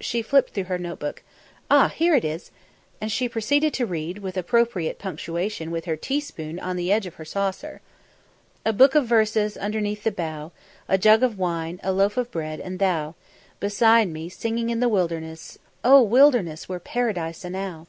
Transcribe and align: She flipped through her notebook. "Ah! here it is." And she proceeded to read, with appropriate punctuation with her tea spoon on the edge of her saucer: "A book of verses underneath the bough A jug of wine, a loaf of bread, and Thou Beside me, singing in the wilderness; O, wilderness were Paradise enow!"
She 0.00 0.22
flipped 0.22 0.54
through 0.54 0.64
her 0.64 0.76
notebook. 0.76 1.22
"Ah! 1.70 1.86
here 1.86 2.16
it 2.16 2.24
is." 2.24 2.50
And 3.00 3.12
she 3.12 3.28
proceeded 3.28 3.72
to 3.74 3.86
read, 3.86 4.18
with 4.18 4.36
appropriate 4.36 4.98
punctuation 4.98 5.70
with 5.70 5.84
her 5.84 5.94
tea 5.94 6.18
spoon 6.18 6.58
on 6.58 6.74
the 6.74 6.90
edge 6.90 7.06
of 7.06 7.14
her 7.14 7.24
saucer: 7.24 7.80
"A 8.66 8.72
book 8.72 8.96
of 8.96 9.06
verses 9.06 9.56
underneath 9.56 10.02
the 10.02 10.10
bough 10.10 10.50
A 10.88 10.98
jug 10.98 11.22
of 11.22 11.38
wine, 11.38 11.78
a 11.84 11.92
loaf 11.92 12.16
of 12.16 12.32
bread, 12.32 12.58
and 12.58 12.80
Thou 12.80 13.14
Beside 13.60 14.08
me, 14.08 14.28
singing 14.28 14.68
in 14.68 14.80
the 14.80 14.88
wilderness; 14.88 15.58
O, 15.84 16.02
wilderness 16.02 16.68
were 16.68 16.80
Paradise 16.80 17.44
enow!" 17.44 17.86